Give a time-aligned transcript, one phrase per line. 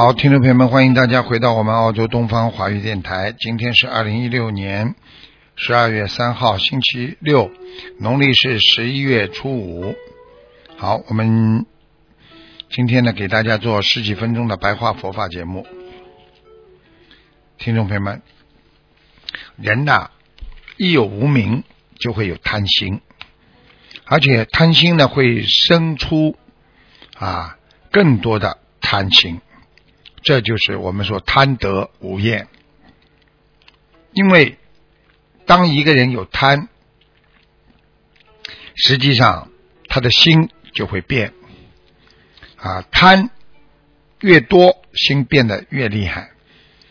[0.00, 3.34] 好，听众朋友们，欢迎大家回到我们澳洲东方华语电台。
[3.36, 4.94] 今天是二零一六年
[5.56, 7.50] 十二月三号，星期六，
[7.98, 9.96] 农历是十一月初五。
[10.76, 11.66] 好，我们
[12.70, 15.66] 今天呢，给大家做十几分钟的白话佛法节目。
[17.58, 18.22] 听众朋友们，
[19.56, 20.10] 人呐，
[20.76, 21.64] 一有无名，
[21.98, 23.00] 就会有贪心，
[24.04, 26.36] 而且贪心呢，会生出
[27.16, 27.58] 啊
[27.90, 29.40] 更多的贪心。
[30.28, 32.48] 这就是我们说贪得无厌，
[34.12, 34.58] 因为
[35.46, 36.68] 当一个人有贪，
[38.74, 39.50] 实际上
[39.88, 41.32] 他的心就会变
[42.56, 43.30] 啊，贪
[44.20, 46.32] 越多，心变得越厉害。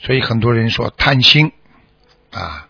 [0.00, 1.52] 所以很多人说贪心
[2.32, 2.68] 啊，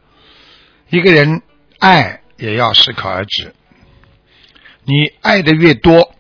[0.91, 1.41] 一个人
[1.79, 3.55] 爱也要适可而止。
[4.85, 6.15] 你爱的越多，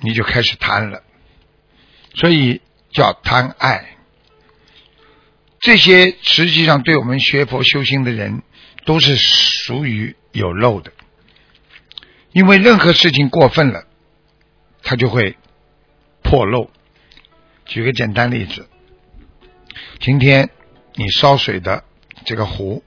[0.00, 1.04] 你就开始贪了，
[2.16, 2.60] 所以。
[2.90, 3.96] 叫贪爱，
[5.60, 8.42] 这些实际上对我们学佛修心的人
[8.84, 10.92] 都是属于有漏的，
[12.32, 13.84] 因为任何事情过分了，
[14.82, 15.36] 它就会
[16.22, 16.70] 破漏。
[17.66, 18.68] 举个简单例子，
[20.00, 20.48] 今天
[20.94, 21.84] 你烧水的
[22.24, 22.82] 这个壶，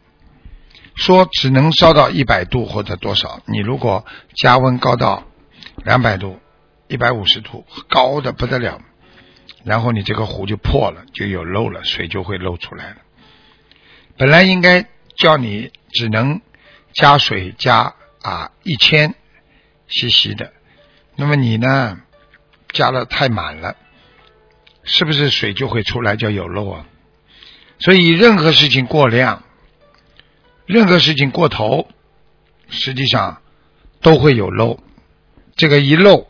[0.96, 5.28] 说只能烧到一百度或者多少，你如果加温高到
[5.86, 6.40] 两百度、
[6.88, 8.82] 一百五十度，高的不得了。
[9.64, 12.98] 然后你这个壶就破了，就有漏了，水就会漏出来了。
[14.18, 16.42] 本来应该叫你只能
[16.94, 19.16] 加水加啊一千
[19.88, 20.54] cc 的，
[21.16, 22.00] 那么你呢
[22.70, 23.76] 加的太满了，
[24.84, 26.86] 是不是水就会出来叫有漏啊？
[27.80, 29.44] 所以任何事情过量，
[30.66, 31.88] 任何事情过头，
[32.70, 33.42] 实际上
[34.02, 34.80] 都会有漏。
[35.56, 36.28] 这个一漏，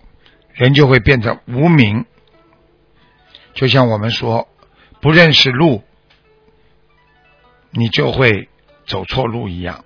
[0.54, 2.06] 人就会变成无名。
[3.54, 4.48] 就像我们说，
[5.02, 5.84] 不认识路，
[7.72, 8.50] 你就会
[8.88, 9.84] 走错路一样；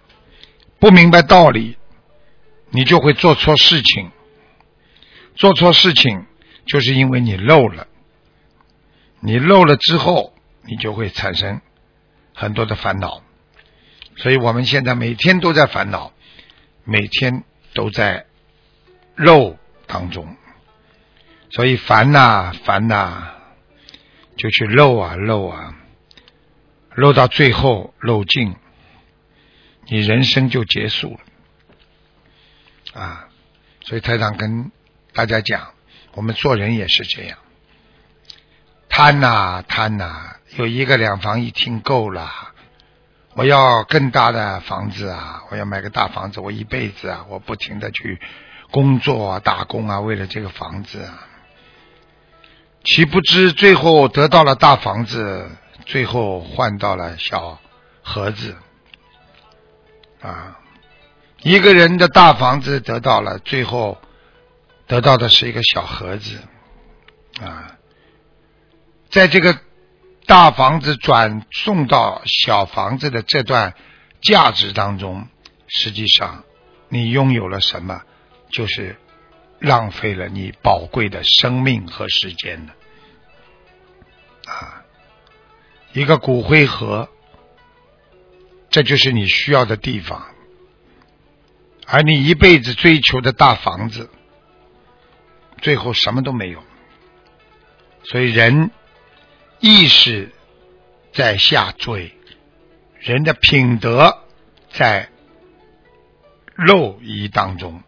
[0.79, 1.77] 不明白道理，
[2.69, 4.11] 你就会做错事情。
[5.35, 6.25] 做错事情，
[6.65, 7.87] 就是因为你漏了。
[9.19, 10.33] 你漏了之后，
[10.63, 11.61] 你就会产生
[12.33, 13.21] 很多的烦恼。
[14.17, 16.13] 所以我们现在每天都在烦恼，
[16.85, 17.43] 每天
[17.73, 18.25] 都在
[19.15, 20.37] 漏当中。
[21.49, 23.34] 所以烦呐，烦呐。
[24.37, 25.75] 就去漏啊漏啊，
[26.95, 28.55] 漏到最后漏尽，
[29.87, 31.17] 你人生就结束
[32.93, 33.27] 了啊！
[33.81, 34.71] 所以台长跟
[35.13, 35.73] 大家讲，
[36.13, 37.37] 我们做人也是这样，
[38.89, 42.29] 贪呐贪呐，有一个两房一厅够了，
[43.35, 45.43] 我要更大的房子啊！
[45.49, 48.19] 我要买个大房子，我一辈子啊，我不停的去
[48.71, 51.27] 工作啊、打工啊，为了这个房子啊。
[52.85, 55.49] 岂不知最后得到了大房子，
[55.87, 57.59] 最后换到了小
[58.03, 58.55] 盒子
[60.21, 60.59] 啊！
[61.41, 63.97] 一个人的大房子得到了，最后
[64.85, 66.37] 得到的是一个小盒子
[67.41, 67.75] 啊！
[69.09, 69.57] 在这个
[70.27, 73.73] 大房子转送到小房子的这段
[74.21, 75.27] 价值当中，
[75.67, 76.43] 实际上
[76.89, 78.03] 你拥有了什么？
[78.51, 78.95] 就是。
[79.59, 82.73] 浪费了你宝贵的生命和时间的
[84.51, 84.83] 啊！
[85.93, 87.09] 一个骨灰盒，
[88.69, 90.27] 这就是你需要的地方，
[91.87, 94.09] 而你一辈子追求的大房子，
[95.61, 96.61] 最后什么都没有。
[98.03, 98.71] 所以人
[99.61, 100.31] 意识
[101.13, 102.13] 在下坠，
[102.99, 104.25] 人的品德
[104.69, 105.09] 在
[106.55, 107.81] 漏遗当中。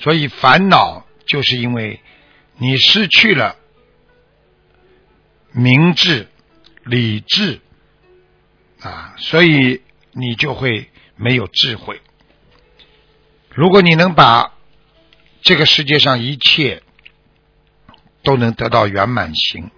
[0.00, 2.00] 所以烦恼就是因为
[2.56, 3.56] 你失去了
[5.52, 6.26] 明智、
[6.84, 7.60] 理智
[8.80, 9.82] 啊，所以
[10.12, 12.00] 你就会没有智慧。
[13.50, 14.54] 如果你能把
[15.42, 16.82] 这个世界上一切
[18.22, 19.70] 都能得到圆满性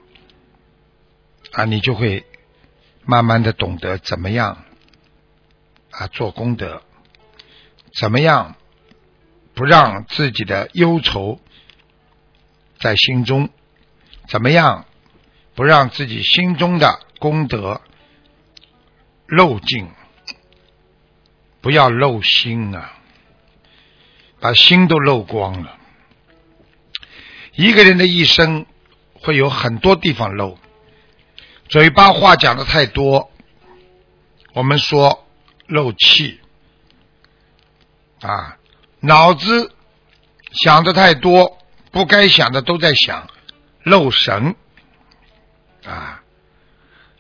[1.53, 2.25] 啊，你就会
[3.05, 4.65] 慢慢的懂得怎么样
[5.91, 6.83] 啊做功德，
[7.99, 8.55] 怎么样。
[9.55, 11.41] 不让自己的忧愁
[12.79, 13.51] 在心中，
[14.29, 14.87] 怎么样？
[15.55, 17.83] 不让自己心中的功德
[19.27, 19.91] 漏尽？
[21.61, 22.99] 不要漏心啊，
[24.41, 25.79] 把心都漏光了。
[27.55, 28.65] 一个人的一生
[29.13, 30.59] 会有很多地方漏，
[31.69, 33.31] 嘴巴话讲的太多，
[34.55, 35.27] 我们说
[35.67, 36.41] 漏气。
[38.23, 38.57] 啊，
[39.03, 39.73] 脑子
[40.53, 41.59] 想的太多，
[41.91, 43.29] 不该想的都在想，
[43.83, 44.57] 漏神
[45.85, 46.23] 啊。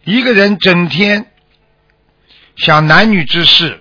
[0.05, 1.31] 一个人整天
[2.57, 3.79] 想男女之事。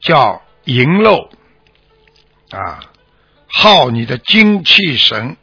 [0.00, 1.28] 叫淫漏
[2.50, 2.92] 啊，
[3.48, 5.36] 耗你的精气神。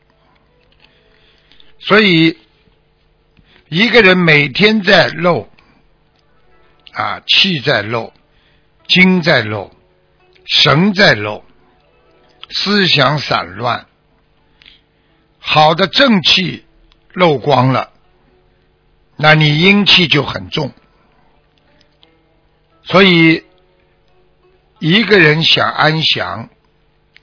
[1.77, 2.37] 所以
[3.67, 5.49] 一个人每天在漏
[6.93, 8.13] 啊，气在漏，
[8.87, 9.75] 精在漏，
[10.45, 11.43] 神在漏，
[12.49, 13.87] 思想散乱，
[15.39, 16.65] 好的正气
[17.13, 17.91] 漏光了，
[19.17, 20.71] 那你阴气就很重。
[22.83, 23.43] 所以。
[24.77, 26.49] 一个人想安详，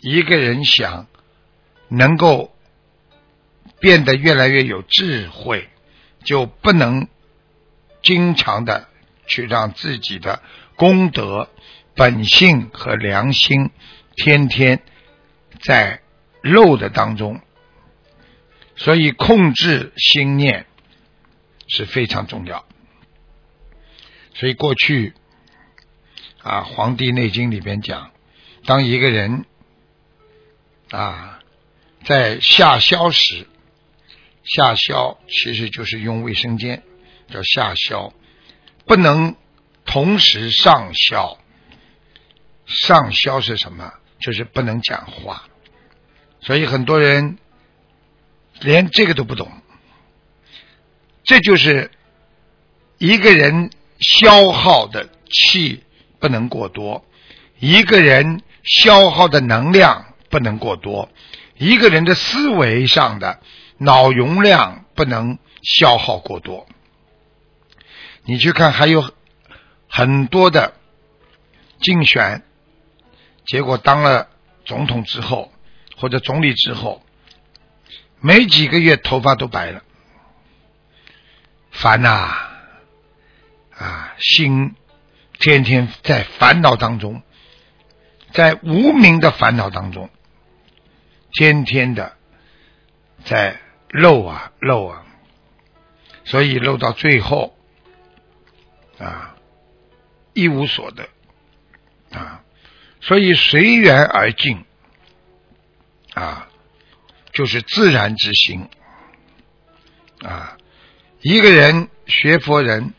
[0.00, 1.06] 一个人想
[1.88, 2.50] 能够
[3.78, 5.68] 变得越来越有智慧，
[6.24, 7.08] 就不能
[8.02, 8.88] 经常的
[9.26, 10.42] 去让自己的
[10.76, 11.50] 功德、
[11.94, 13.70] 本性和良心
[14.16, 14.82] 天天
[15.60, 16.00] 在
[16.42, 17.40] 漏的当中。
[18.76, 20.66] 所以，控制心念
[21.68, 22.64] 是非常重要。
[24.34, 25.14] 所以，过去。
[26.44, 28.10] 啊，《黄帝内经》里边讲，
[28.64, 29.44] 当一个人
[30.90, 31.38] 啊
[32.02, 33.46] 在下消时，
[34.42, 36.82] 下消其实就是用卫生间，
[37.28, 38.12] 叫下消，
[38.86, 39.36] 不能
[39.84, 41.38] 同时上消。
[42.72, 43.92] 上消是什么？
[44.18, 45.44] 就是不能讲话。
[46.40, 47.38] 所以很多人
[48.60, 49.50] 连这个都不懂。
[51.24, 51.90] 这就是
[52.98, 53.70] 一个人
[54.00, 55.84] 消耗的气。
[56.22, 57.04] 不能过多，
[57.58, 61.10] 一个人消耗的能量不能过多，
[61.56, 63.40] 一个人的思维上的
[63.76, 66.68] 脑容量不能消耗过多。
[68.22, 69.12] 你去看，还有
[69.88, 70.74] 很多的
[71.80, 72.44] 竞选，
[73.46, 74.28] 结果当了
[74.64, 75.52] 总统之后
[75.96, 77.02] 或者总理之后，
[78.20, 79.82] 没几个月头发都白了，
[81.70, 82.36] 烦呐，
[83.76, 84.74] 啊，心。
[85.38, 87.20] 天天在烦恼当中，
[88.32, 90.08] 在无名的烦恼当中，
[91.32, 92.16] 天天的
[93.24, 95.04] 在漏啊漏啊，
[96.24, 97.56] 所以漏到最后
[98.98, 99.34] 啊
[100.32, 101.08] 一无所得。
[102.12, 102.44] 啊，
[103.02, 104.64] 所以随缘而进
[106.14, 106.48] 啊，
[107.34, 108.66] 就是自然之心
[110.22, 110.56] 啊，
[111.20, 112.94] 一个人学佛人。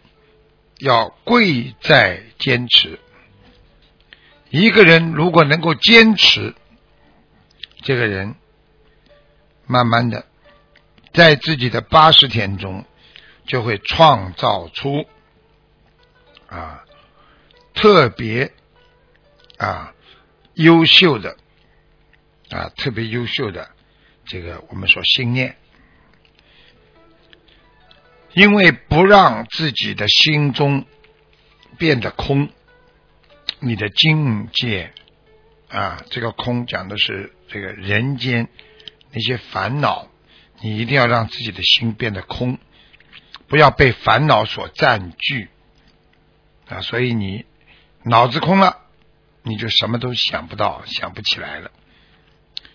[0.80, 3.00] 要贵在坚持。
[4.50, 6.56] 一个人如果能够坚持，
[7.84, 8.36] 这个人
[9.66, 10.26] 慢慢的
[11.14, 12.84] 在自己的八十天中
[13.46, 15.06] 就会创造出
[16.48, 16.84] 啊
[17.74, 18.52] 特别
[19.57, 19.94] 啊
[20.54, 21.38] 优秀的
[22.50, 23.69] 啊特别优秀的
[24.26, 25.57] 这个我们说心念。
[28.33, 30.88] 因为不让自己的心中
[31.78, 32.50] 变得空，
[33.60, 34.92] 你的境界
[35.69, 38.50] 啊，这个空讲的是这个人间
[39.12, 40.07] 那些烦恼，
[40.62, 42.57] 你一定要让自己的心变得空，
[43.48, 45.50] 不要被烦恼所占据
[46.68, 46.81] 啊。
[46.81, 47.45] 所以你
[48.02, 48.82] 脑子空了，
[49.44, 51.71] 你就什么都想不到，想不起来了。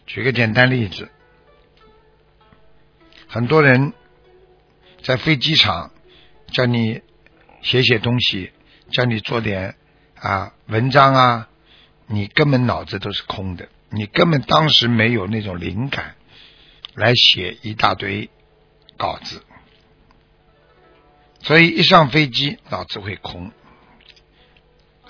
[0.06, 1.10] 举个简单例子，
[3.26, 3.92] 很多人。
[5.00, 5.92] 在飞机场，
[6.48, 7.02] 叫你
[7.62, 8.52] 写写东西，
[8.90, 9.76] 叫你做点
[10.16, 11.48] 啊文章啊，
[12.08, 16.16] 你根本脑子都是空的，你根本当时没有那种灵感
[16.94, 18.28] 来写一大堆
[18.96, 19.44] 稿子，
[21.42, 23.52] 所以一上飞机脑子会空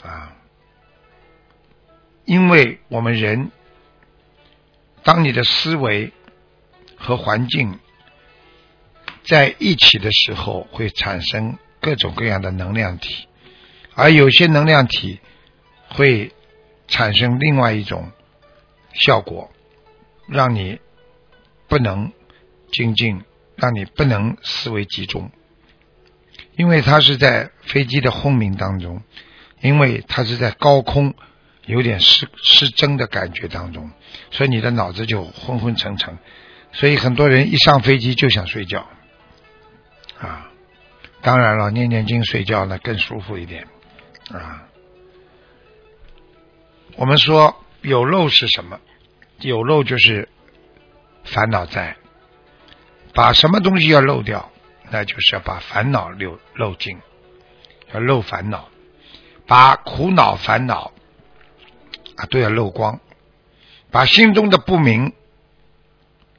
[0.03, 0.37] 啊，
[2.29, 3.51] 因为我们人，
[5.03, 6.13] 当你的思维
[6.97, 7.79] 和环境。
[9.25, 13.29] 在一起的时候会产生各种各样的能量体，
[13.95, 15.21] 而有些能量体
[15.91, 16.33] 会
[16.87, 18.11] 产生另外一种
[18.95, 19.51] 效果，
[20.27, 20.81] 让你
[21.69, 22.11] 不能
[22.73, 23.23] 精进，
[23.55, 25.31] 让你不能思维集中，
[26.57, 29.03] 因为它是在飞机的轰鸣当中，
[29.61, 31.15] 因为它是在高空
[31.69, 33.91] 有点失失真的感觉当中，
[34.31, 36.19] 所以你的脑子就昏昏沉沉，
[36.73, 38.87] 所以很多人一上飞机就想睡觉
[40.19, 40.51] 啊。
[41.21, 43.69] 当然了，念念经睡觉呢更舒服一点
[44.33, 44.65] 啊。
[46.97, 48.81] 我们说有漏是什么？
[49.41, 50.29] 有漏就是
[51.25, 51.97] 烦恼在。
[53.15, 54.51] 把什么东西要漏掉？
[54.91, 56.99] 那就是要把烦恼漏漏尽，
[57.93, 58.69] 要漏烦恼，
[59.47, 60.93] 把苦恼烦恼
[62.19, 63.01] 啊都要漏光，
[63.93, 65.13] 把心中的不明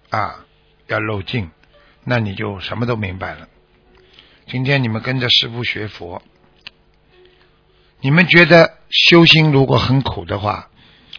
[0.10, 0.46] 啊
[0.88, 1.50] 要漏尽，
[2.04, 3.48] 那你就什么都明白了。
[4.46, 6.22] 今天你们跟着师傅学佛，
[8.02, 10.70] 你们觉得修心如果很苦的话，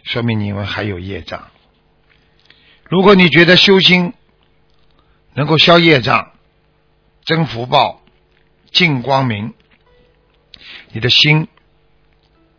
[0.03, 1.49] 说明你们还有业障。
[2.83, 4.13] 如果你觉得修心
[5.33, 6.33] 能够消业障、
[7.25, 8.03] 增福报、
[8.71, 9.55] 净光明，
[10.91, 11.47] 你的心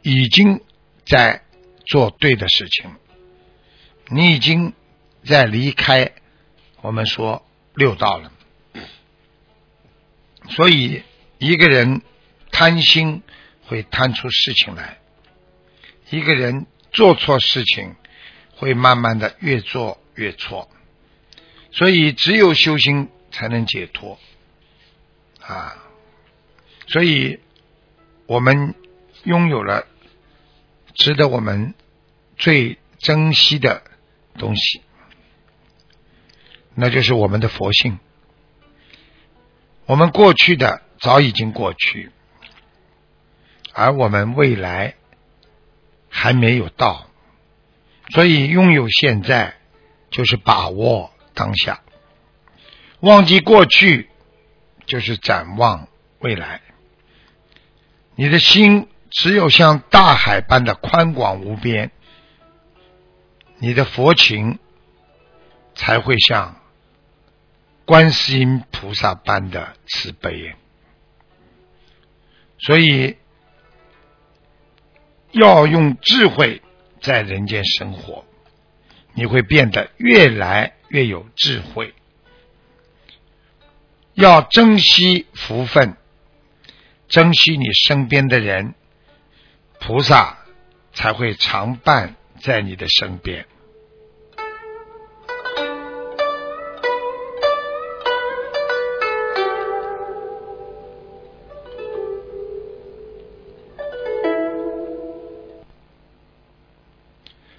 [0.01, 0.63] 已经
[1.07, 1.45] 在
[1.93, 2.91] 做对的事情，
[4.09, 4.73] 你已经
[5.27, 6.13] 在离开
[6.81, 7.45] 我们说
[7.75, 8.33] 六道了。
[10.49, 11.03] 所以，
[11.37, 12.01] 一个人
[12.51, 13.23] 贪心
[13.67, 14.97] 会贪出事情来；
[16.09, 17.95] 一个人做错事情，
[18.57, 20.71] 会慢慢的越做越错。
[21.73, 24.19] 所以，只有修心才能解脱
[25.43, 25.77] 啊！
[26.87, 27.39] 所以，
[28.25, 28.75] 我们
[29.25, 29.87] 拥有了
[30.95, 31.75] 值得我们
[32.37, 33.83] 最珍惜的
[34.39, 34.83] 东西，
[36.75, 37.99] 那就是我们的佛性。
[39.87, 42.11] 我们过去的早已经过去，
[43.73, 44.95] 而我们未来
[46.09, 47.09] 还没有到，
[48.11, 49.57] 所以拥有现在
[50.11, 51.83] 就是把握当下，
[53.01, 54.09] 忘记过去
[54.87, 55.89] 就是展望
[56.21, 56.61] 未来。
[58.15, 61.91] 你的心只有像大海般的宽广无边，
[63.63, 64.59] 你的佛情
[65.77, 66.61] 才会像。
[67.85, 70.55] 观世音菩萨般的慈悲，
[72.59, 73.17] 所以
[75.33, 76.63] 要用智慧
[77.01, 78.25] 在人间生活，
[79.15, 81.93] 你会变得越来越有智慧。
[84.15, 85.97] 要珍惜福分，
[87.09, 88.75] 珍惜你身边的人，
[89.81, 90.39] 菩萨
[90.95, 93.47] 才会常伴在你的身边。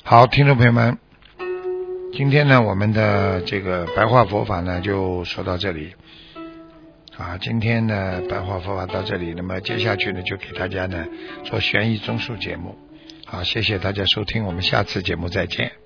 [0.04, 0.98] 好，听众朋友们，
[2.12, 5.94] 今天呢，我们的这个白话佛法呢，就说到这里。
[7.18, 11.08] 啊，今天呢，白话佛法到这里，那么接下去呢，就给大家呢
[11.46, 12.78] 做悬疑综述节目。
[13.34, 15.83] 好，谢谢大家收听，我们下次节目再见。